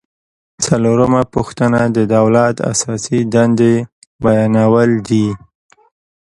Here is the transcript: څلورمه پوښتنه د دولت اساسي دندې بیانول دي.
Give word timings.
څلورمه 0.65 1.21
پوښتنه 1.33 1.81
د 1.95 1.97
دولت 2.15 2.55
اساسي 2.71 3.19
دندې 3.33 3.73
بیانول 4.23 4.91
دي. 5.09 5.27